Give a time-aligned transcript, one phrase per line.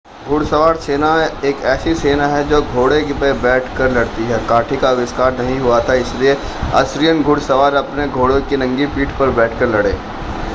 [0.27, 1.09] घुड़सवार सेना
[1.45, 5.79] एक ऐसी सेना है जो घोड़े पर बैठकर लड़ती है काठी का आविष्कार नहीं हुआ
[5.89, 6.35] था इसलिए
[6.75, 9.93] असीरियन घुड़सवार अपने घोड़ों की नंगी पीठ पर बैठकर लड़े